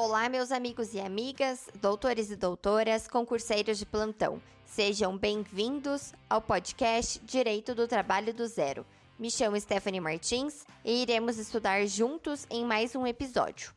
[0.00, 4.40] Olá, meus amigos e amigas, doutores e doutoras, concurseiros de plantão.
[4.64, 8.86] Sejam bem-vindos ao podcast Direito do Trabalho do Zero.
[9.18, 13.74] Me chamo Stephanie Martins e iremos estudar juntos em mais um episódio.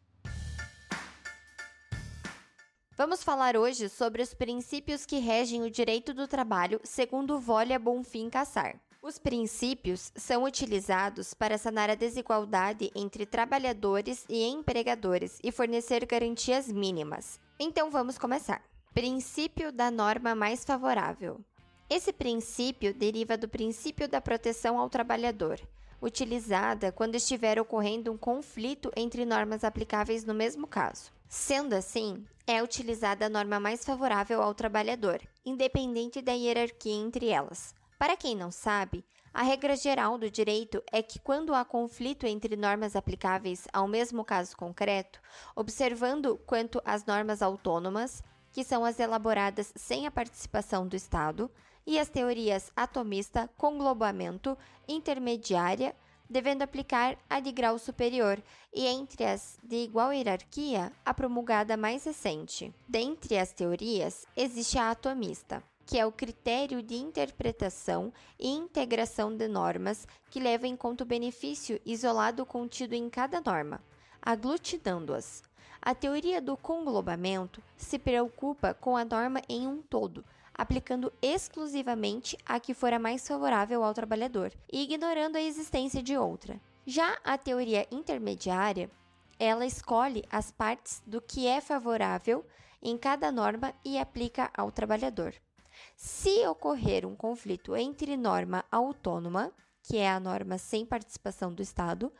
[2.95, 8.29] Vamos falar hoje sobre os princípios que regem o direito do trabalho segundo Volia Bonfim
[8.29, 8.79] Cassar.
[9.03, 16.67] Os princípios são utilizados para sanar a desigualdade entre trabalhadores e empregadores e fornecer garantias
[16.71, 17.39] mínimas.
[17.59, 18.61] Então vamos começar.
[18.93, 21.41] Princípio da norma mais favorável.
[21.89, 25.59] Esse princípio deriva do princípio da proteção ao trabalhador,
[25.99, 31.11] utilizada quando estiver ocorrendo um conflito entre normas aplicáveis no mesmo caso.
[31.27, 37.73] Sendo assim, é utilizada a norma mais favorável ao trabalhador, independente da hierarquia entre elas.
[38.01, 42.55] Para quem não sabe, a regra geral do direito é que quando há conflito entre
[42.55, 45.21] normas aplicáveis ao mesmo caso concreto,
[45.55, 51.47] observando quanto às normas autônomas, que são as elaboradas sem a participação do Estado,
[51.85, 54.57] e as teorias atomista, conglobamento,
[54.87, 55.95] intermediária,
[56.27, 58.41] devendo aplicar a de grau superior,
[58.73, 62.73] e entre as de igual hierarquia, a promulgada mais recente.
[62.87, 69.47] Dentre as teorias, existe a atomista, que é o critério de interpretação e integração de
[69.47, 73.81] normas que leva em conta o benefício isolado contido em cada norma,
[74.21, 75.43] aglutinando-as.
[75.81, 80.23] A teoria do conglobamento se preocupa com a norma em um todo,
[80.53, 86.61] aplicando exclusivamente a que for a mais favorável ao trabalhador ignorando a existência de outra.
[86.85, 88.89] Já a teoria intermediária,
[89.39, 92.45] ela escolhe as partes do que é favorável
[92.81, 95.33] em cada norma e aplica ao trabalhador.
[95.95, 99.51] Se ocorrer um conflito entre norma autônoma,
[99.83, 102.11] que é a norma sem participação do Estado,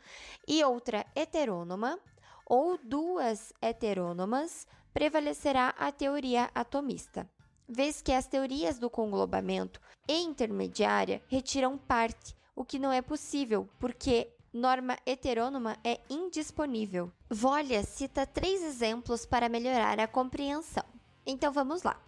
[0.46, 1.98] e outra heterônoma,
[2.46, 7.28] ou duas heterônomas, prevalecerá a teoria atomista
[7.72, 13.68] vez que as teorias do conglobamento e intermediária retiram parte, o que não é possível,
[13.80, 17.10] porque norma heterônoma é indisponível.
[17.30, 20.84] Volia cita três exemplos para melhorar a compreensão.
[21.24, 21.98] Então vamos lá.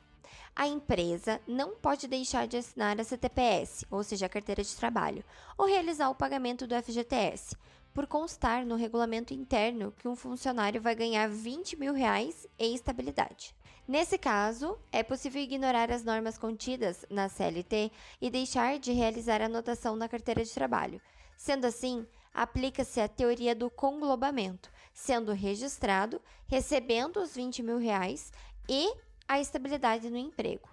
[0.55, 5.25] A empresa não pode deixar de assinar a CTPS, ou seja, a carteira de trabalho,
[5.57, 7.57] ou realizar o pagamento do FGTS,
[7.93, 13.55] por constar no regulamento interno que um funcionário vai ganhar 20 mil reais em estabilidade.
[13.87, 19.47] Nesse caso, é possível ignorar as normas contidas na CLT e deixar de realizar a
[19.47, 21.01] anotação na carteira de trabalho.
[21.37, 28.33] Sendo assim, aplica-se a teoria do conglobamento, sendo registrado, recebendo os 20 mil reais
[28.69, 28.93] e
[29.27, 30.69] a estabilidade no emprego.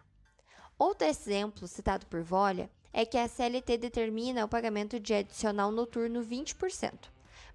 [0.78, 6.22] Outro exemplo citado por Volia é que a CLT determina o pagamento de adicional noturno
[6.24, 6.94] 20%,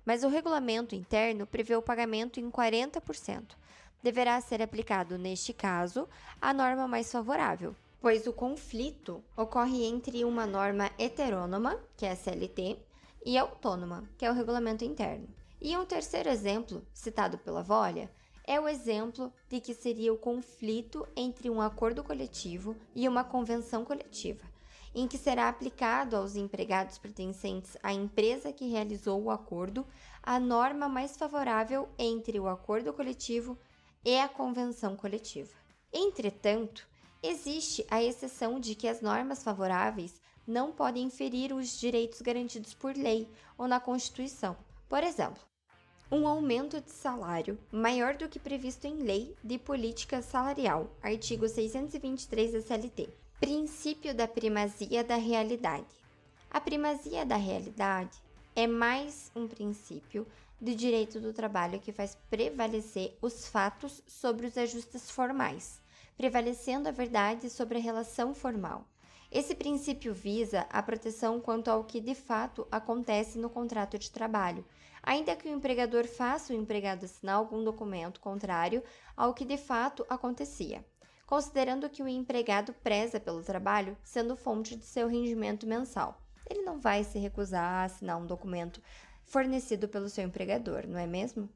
[0.04, 3.56] mas o regulamento interno prevê o pagamento em 40%.
[4.02, 6.08] Deverá ser aplicado, neste caso,
[6.40, 12.16] a norma mais favorável, pois o conflito ocorre entre uma norma heterônoma, que é a
[12.16, 12.78] CLT,
[13.24, 15.28] e autônoma, que é o regulamento interno.
[15.60, 18.10] E um terceiro exemplo, citado pela Volia,
[18.46, 23.84] é o exemplo de que seria o conflito entre um acordo coletivo e uma convenção
[23.84, 24.44] coletiva,
[24.94, 29.84] em que será aplicado aos empregados pertencentes à empresa que realizou o acordo
[30.22, 33.58] a norma mais favorável entre o acordo coletivo
[34.04, 35.52] e a convenção coletiva.
[35.92, 36.86] Entretanto,
[37.22, 42.96] existe a exceção de que as normas favoráveis não podem ferir os direitos garantidos por
[42.96, 43.28] lei
[43.58, 44.56] ou na Constituição.
[44.88, 45.42] Por exemplo,
[46.10, 52.52] um aumento de salário maior do que previsto em lei de política salarial, artigo 623
[52.52, 53.08] da CLT.
[53.40, 55.86] Princípio da primazia da realidade.
[56.48, 58.22] A primazia da realidade
[58.54, 60.26] é mais um princípio
[60.60, 65.82] do direito do trabalho que faz prevalecer os fatos sobre os ajustes formais,
[66.16, 68.86] prevalecendo a verdade sobre a relação formal.
[69.30, 74.64] Esse princípio visa a proteção quanto ao que de fato acontece no contrato de trabalho,
[75.02, 78.82] ainda que o empregador faça o empregado assinar algum documento contrário
[79.16, 80.84] ao que de fato acontecia,
[81.26, 86.20] considerando que o empregado preza pelo trabalho, sendo fonte de seu rendimento mensal.
[86.48, 88.80] Ele não vai se recusar a assinar um documento
[89.24, 91.48] fornecido pelo seu empregador, não é mesmo?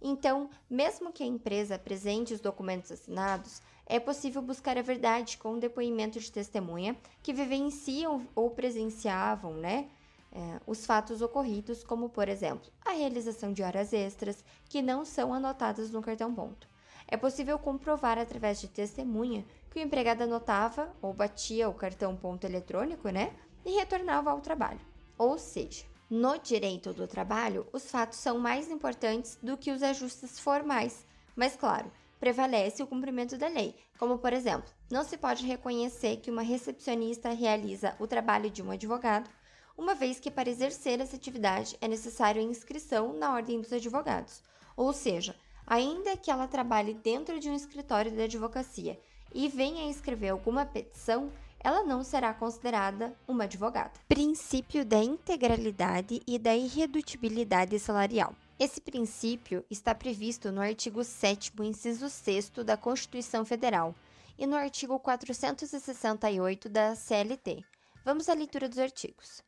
[0.00, 5.58] Então, mesmo que a empresa apresente os documentos assinados, é possível buscar a verdade com
[5.58, 9.88] depoimento de testemunha que vivenciam ou presenciavam, né?
[10.30, 15.32] É, os fatos ocorridos, como por exemplo, a realização de horas extras que não são
[15.32, 16.68] anotadas no cartão ponto.
[17.06, 22.44] É possível comprovar através de testemunha que o empregado anotava ou batia o cartão ponto
[22.44, 23.34] eletrônico, né?
[23.64, 24.80] E retornava ao trabalho.
[25.16, 30.38] Ou seja, no direito do trabalho, os fatos são mais importantes do que os ajustes
[30.38, 36.16] formais, Mas, claro, prevalece o cumprimento da lei, como, por exemplo, não se pode reconhecer
[36.16, 39.30] que uma recepcionista realiza o trabalho de um advogado,
[39.76, 44.42] uma vez que para exercer essa atividade é necessário inscrição na Ordem dos Advogados,
[44.76, 45.36] ou seja,
[45.66, 48.98] ainda que ela trabalhe dentro de um escritório de advocacia
[49.32, 51.30] e venha escrever alguma petição,
[51.60, 53.92] ela não será considerada uma advogada.
[54.08, 58.34] Princípio da integralidade e da irredutibilidade salarial.
[58.58, 63.94] Esse princípio está previsto no artigo 7, inciso 6 da Constituição Federal
[64.36, 67.64] e no artigo 468 da CLT.
[68.04, 69.42] Vamos à leitura dos artigos.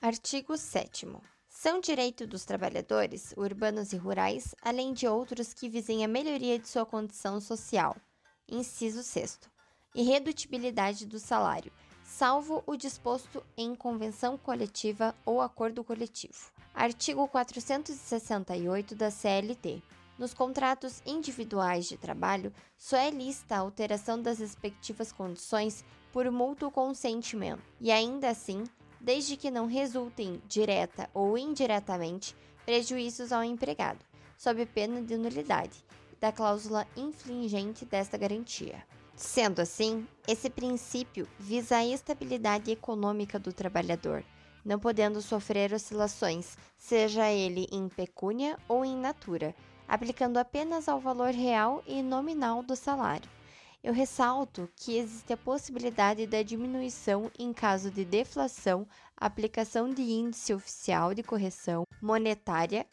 [0.00, 1.06] Artigo 7.
[1.48, 6.68] São direito dos trabalhadores, urbanos e rurais, além de outros que visem a melhoria de
[6.68, 7.96] sua condição social.
[8.48, 9.54] Inciso 6
[9.94, 11.72] irredutibilidade do salário,
[12.04, 16.52] salvo o disposto em convenção coletiva ou acordo coletivo.
[16.74, 19.80] Artigo 468 da CLT.
[20.18, 26.72] Nos contratos individuais de trabalho, só é lista a alteração das respectivas condições por mútuo
[26.72, 28.64] consentimento, e ainda assim,
[29.00, 32.36] desde que não resultem, direta ou indiretamente,
[32.66, 34.04] prejuízos ao empregado,
[34.36, 35.84] sob pena de nulidade
[36.20, 38.84] da cláusula infringente desta garantia.
[39.14, 44.24] Sendo assim, esse princípio visa a estabilidade econômica do trabalhador,
[44.64, 49.54] não podendo sofrer oscilações, seja ele em pecúnia ou em natura,
[49.86, 53.28] aplicando apenas ao valor real e nominal do salário.
[53.82, 60.54] Eu ressalto que existe a possibilidade da diminuição em caso de deflação, aplicação de índice
[60.54, 62.86] oficial de correção monetária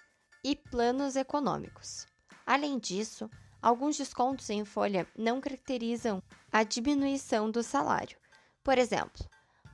[0.44, 2.06] e planos econômicos.
[2.46, 3.30] Além disso,
[3.62, 6.22] Alguns descontos em folha não caracterizam
[6.52, 8.18] a diminuição do salário.
[8.64, 9.24] Por exemplo,